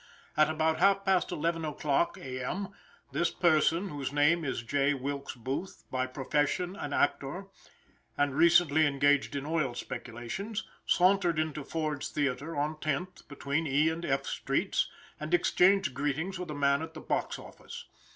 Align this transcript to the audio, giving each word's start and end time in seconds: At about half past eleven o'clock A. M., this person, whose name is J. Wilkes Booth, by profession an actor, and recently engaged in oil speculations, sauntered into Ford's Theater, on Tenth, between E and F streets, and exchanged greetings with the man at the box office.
At 0.35 0.49
about 0.49 0.79
half 0.79 1.05
past 1.05 1.31
eleven 1.31 1.63
o'clock 1.63 2.17
A. 2.17 2.43
M., 2.43 2.69
this 3.11 3.29
person, 3.29 3.89
whose 3.89 4.11
name 4.11 4.43
is 4.43 4.63
J. 4.63 4.95
Wilkes 4.95 5.35
Booth, 5.35 5.83
by 5.91 6.07
profession 6.07 6.75
an 6.75 6.91
actor, 6.91 7.45
and 8.17 8.33
recently 8.33 8.87
engaged 8.87 9.35
in 9.35 9.45
oil 9.45 9.75
speculations, 9.75 10.67
sauntered 10.87 11.37
into 11.37 11.63
Ford's 11.63 12.09
Theater, 12.09 12.55
on 12.55 12.79
Tenth, 12.79 13.27
between 13.27 13.67
E 13.67 13.89
and 13.89 14.03
F 14.03 14.25
streets, 14.25 14.89
and 15.19 15.35
exchanged 15.35 15.93
greetings 15.93 16.39
with 16.39 16.47
the 16.47 16.55
man 16.55 16.81
at 16.81 16.95
the 16.95 16.99
box 17.01 17.37
office. 17.37 17.85